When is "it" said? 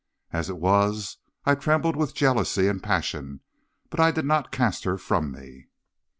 0.49-0.57